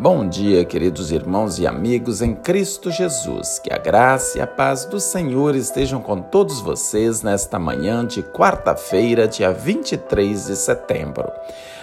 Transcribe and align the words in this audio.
Bom 0.00 0.28
dia, 0.28 0.64
queridos 0.64 1.10
irmãos 1.10 1.58
e 1.58 1.66
amigos 1.66 2.22
em 2.22 2.32
Cristo 2.32 2.88
Jesus. 2.88 3.58
Que 3.58 3.72
a 3.72 3.78
graça 3.78 4.38
e 4.38 4.40
a 4.40 4.46
paz 4.46 4.84
do 4.84 5.00
Senhor 5.00 5.56
estejam 5.56 6.00
com 6.00 6.22
todos 6.22 6.60
vocês 6.60 7.20
nesta 7.24 7.58
manhã 7.58 8.06
de 8.06 8.22
quarta-feira, 8.22 9.26
dia 9.26 9.52
23 9.52 10.46
de 10.46 10.54
setembro. 10.54 11.28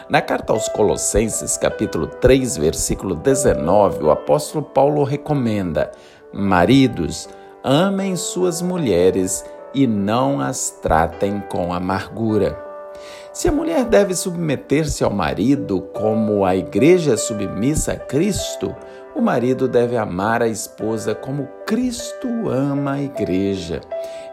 Na 0.08 0.22
carta 0.22 0.54
aos 0.54 0.70
Colossenses, 0.70 1.58
capítulo 1.58 2.08
3, 2.08 2.56
versículo 2.56 3.15
19, 3.15 4.06
o 4.06 4.12
apóstolo 4.12 4.63
Paulo 4.63 5.04
recomenda: 5.04 5.92
Maridos, 6.32 7.28
amem 7.62 8.16
suas 8.16 8.62
mulheres 8.62 9.44
e 9.74 9.86
não 9.86 10.40
as 10.40 10.70
tratem 10.70 11.42
com 11.50 11.74
amargura. 11.74 12.65
Se 13.36 13.49
a 13.49 13.52
mulher 13.52 13.83
deve 13.83 14.15
submeter-se 14.15 15.04
ao 15.04 15.12
marido 15.12 15.81
como 15.94 16.45
a 16.45 16.55
igreja 16.55 17.16
é 17.16 17.17
submissa 17.17 17.91
a 17.91 17.98
Cristo, 17.98 18.73
o 19.13 19.20
marido 19.20 19.67
deve 19.67 19.98
amar 19.98 20.41
a 20.41 20.48
esposa 20.48 21.13
como 21.13 21.45
Cristo 21.67 22.30
ama 22.48 22.94
a 22.94 23.02
igreja. 23.02 23.81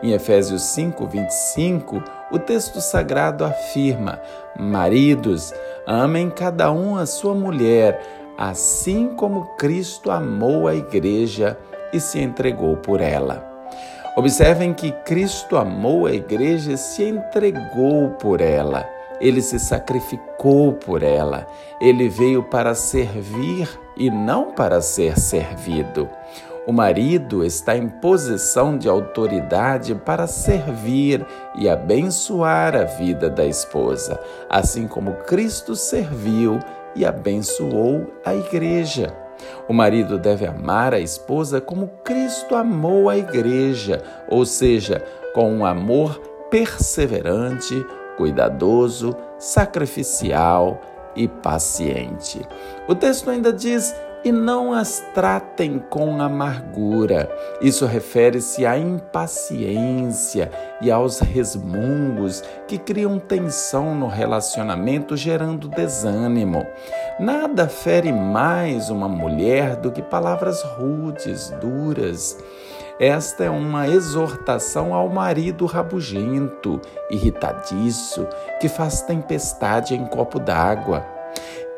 Em 0.05 0.12
Efésios 0.12 0.62
5, 0.62 1.05
25, 1.05 2.01
o 2.30 2.38
texto 2.38 2.80
sagrado 2.80 3.45
afirma: 3.45 4.20
Maridos, 4.56 5.53
amem 5.84 6.30
cada 6.30 6.70
um 6.70 6.97
a 6.97 7.05
sua 7.05 7.34
mulher, 7.34 8.00
assim 8.39 9.09
como 9.16 9.56
Cristo 9.56 10.12
amou 10.12 10.69
a 10.69 10.77
igreja 10.77 11.59
e 11.92 11.98
se 11.98 12.20
entregou 12.20 12.77
por 12.77 13.00
ela. 13.00 13.50
Observem 14.14 14.73
que 14.73 14.92
Cristo 14.92 15.56
amou 15.56 16.06
a 16.06 16.12
igreja 16.12 16.73
e 16.73 16.77
se 16.77 17.03
entregou 17.03 18.11
por 18.11 18.41
ela. 18.41 18.91
Ele 19.23 19.41
se 19.41 19.59
sacrificou 19.59 20.75
por 20.75 21.03
ela. 21.03 21.47
Ele 21.81 22.09
veio 22.09 22.43
para 22.43 22.75
servir 22.75 23.69
e 23.97 24.11
não 24.11 24.53
para 24.53 24.83
ser 24.83 25.19
servido. 25.19 26.09
O 26.67 26.73
marido 26.73 27.45
está 27.45 27.77
em 27.77 27.89
posição 27.89 28.77
de 28.77 28.89
autoridade 28.89 29.95
para 29.95 30.27
servir 30.29 31.27
e 31.56 31.69
abençoar 31.69 32.77
a 32.77 32.84
vida 32.84 33.29
da 33.31 33.45
esposa, 33.45 34.20
assim 34.48 34.87
como 34.87 35.14
Cristo 35.25 35.75
serviu 35.75 36.61
e 36.95 37.05
abençoou 37.05 38.12
a 38.25 38.34
igreja. 38.34 39.12
O 39.69 39.73
marido 39.73 40.19
deve 40.19 40.47
amar 40.47 40.95
a 40.95 41.01
esposa 41.01 41.61
como 41.61 41.89
Cristo 42.05 42.55
amou 42.55 43.09
a 43.09 43.17
igreja, 43.17 44.01
ou 44.29 44.45
seja, 44.45 45.03
com 45.34 45.53
um 45.53 45.67
amor 45.67 46.20
perseverante, 46.48 47.84
cuidadoso, 48.23 49.17
sacrificial 49.37 50.81
e 51.17 51.27
paciente. 51.27 52.41
O 52.87 52.95
texto 52.95 53.29
ainda 53.29 53.53
diz: 53.53 53.92
e 54.25 54.31
não 54.31 54.73
as 54.73 55.01
tratem 55.12 55.81
com 55.91 56.23
amargura. 56.23 57.29
Isso 57.61 57.84
refere-se 57.84 58.64
à 58.64 58.79
impaciência 58.79 60.53
e 60.81 60.89
aos 60.89 61.19
resmungos 61.19 62.45
que 62.69 62.79
criam 62.79 63.19
tensão 63.19 63.92
no 63.92 64.06
relacionamento, 64.06 65.17
gerando 65.17 65.67
desânimo. 65.67 66.64
Nada 67.19 67.69
fere 67.69 68.12
mais 68.12 68.89
uma 68.89 69.09
mulher 69.09 69.75
do 69.75 69.91
que 69.91 70.01
palavras 70.01 70.62
rudes, 70.62 71.51
duras. 71.61 72.39
Esta 73.03 73.42
é 73.42 73.50
uma 73.50 73.89
exortação 73.89 74.95
ao 74.95 75.08
marido 75.08 75.67
rabugento, 75.67 76.81
irritadiço, 77.11 78.28
que 78.61 78.69
faz 78.69 79.03
tempestade 79.03 79.92
em 79.92 80.06
copo 80.06 80.39
d'água. 80.39 81.05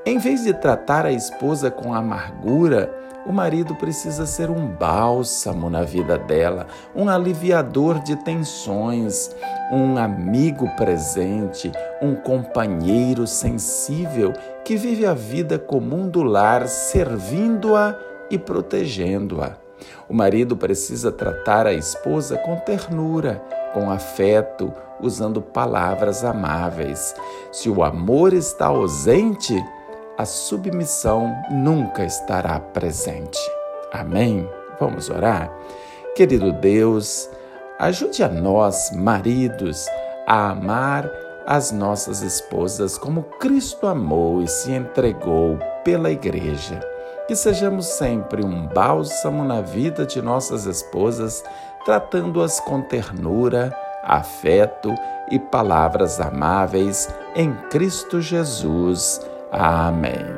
Em 0.04 0.18
vez 0.18 0.44
de 0.44 0.52
tratar 0.52 1.06
a 1.06 1.10
esposa 1.10 1.70
com 1.70 1.94
amargura, 1.94 2.94
o 3.24 3.32
marido 3.32 3.74
precisa 3.76 4.26
ser 4.26 4.50
um 4.50 4.66
bálsamo 4.66 5.70
na 5.70 5.80
vida 5.82 6.18
dela, 6.18 6.66
um 6.94 7.08
aliviador 7.08 8.00
de 8.00 8.16
tensões, 8.16 9.34
um 9.72 9.96
amigo 9.96 10.68
presente, 10.76 11.72
um 12.02 12.14
companheiro 12.14 13.26
sensível 13.26 14.34
que 14.62 14.76
vive 14.76 15.06
a 15.06 15.14
vida 15.14 15.58
comum 15.58 16.06
do 16.06 16.22
lar, 16.22 16.68
servindo-a 16.68 17.98
e 18.30 18.38
protegendo-a. 18.38 19.63
O 20.08 20.14
marido 20.14 20.56
precisa 20.56 21.10
tratar 21.10 21.66
a 21.66 21.72
esposa 21.72 22.36
com 22.38 22.56
ternura, 22.56 23.42
com 23.72 23.90
afeto, 23.90 24.72
usando 25.00 25.40
palavras 25.40 26.24
amáveis. 26.24 27.14
Se 27.52 27.68
o 27.68 27.82
amor 27.82 28.32
está 28.32 28.66
ausente, 28.66 29.54
a 30.16 30.24
submissão 30.24 31.34
nunca 31.50 32.04
estará 32.04 32.58
presente. 32.60 33.38
Amém? 33.92 34.48
Vamos 34.78 35.10
orar? 35.10 35.52
Querido 36.14 36.52
Deus, 36.52 37.28
ajude 37.78 38.22
a 38.22 38.28
nós, 38.28 38.90
maridos, 38.92 39.86
a 40.26 40.50
amar 40.50 41.10
as 41.46 41.70
nossas 41.70 42.22
esposas 42.22 42.96
como 42.96 43.24
Cristo 43.38 43.86
amou 43.86 44.42
e 44.42 44.48
se 44.48 44.72
entregou 44.72 45.58
pela 45.84 46.10
igreja. 46.10 46.93
Que 47.26 47.34
sejamos 47.34 47.86
sempre 47.86 48.44
um 48.44 48.66
bálsamo 48.66 49.44
na 49.44 49.60
vida 49.60 50.04
de 50.04 50.20
nossas 50.20 50.66
esposas, 50.66 51.42
tratando-as 51.84 52.60
com 52.60 52.82
ternura, 52.82 53.74
afeto 54.02 54.94
e 55.30 55.38
palavras 55.38 56.20
amáveis 56.20 57.08
em 57.34 57.54
Cristo 57.70 58.20
Jesus. 58.20 59.20
Amém. 59.50 60.33